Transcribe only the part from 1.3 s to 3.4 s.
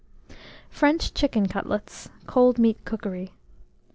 CUTLETS (Cold Meat Cookery).